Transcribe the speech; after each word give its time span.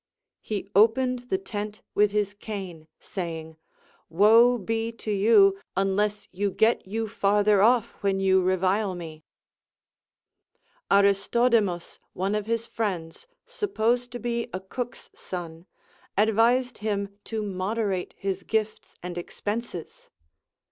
He 0.41 0.67
opened 0.73 1.29
the 1.29 1.37
tent 1.37 1.83
Avitli 1.95 2.09
his 2.09 2.33
cane, 2.33 2.87
saying: 2.97 3.57
Woe 4.09 4.57
be 4.57 4.91
to 4.93 5.11
you, 5.11 5.59
unless 5.77 6.27
you 6.31 6.49
get 6.49 6.87
you 6.87 7.07
farther 7.07 7.61
off 7.61 7.91
when 8.01 8.19
you 8.19 8.41
revile 8.41 8.95
me. 8.95 9.21
Aristodemus, 10.89 11.99
one 12.13 12.33
of 12.33 12.47
his 12.47 12.65
friends, 12.65 13.27
supposed 13.45 14.11
to 14.13 14.17
be 14.17 14.47
a 14.51 14.59
cook's 14.59 15.11
son, 15.13 15.67
advised 16.17 16.79
him 16.79 17.19
to 17.25 17.43
moderate 17.43 18.15
his 18.17 18.41
gifts 18.41 18.95
and 19.03 19.19
expenses. 19.19 20.09